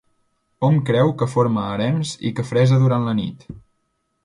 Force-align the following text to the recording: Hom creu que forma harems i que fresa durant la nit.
Hom 0.67 0.79
creu 0.87 1.11
que 1.19 1.27
forma 1.33 1.67
harems 1.73 2.15
i 2.29 2.33
que 2.41 2.47
fresa 2.55 2.83
durant 2.87 3.09
la 3.11 3.17
nit. 3.23 3.49